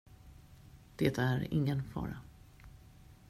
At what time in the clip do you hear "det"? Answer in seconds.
0.95-1.17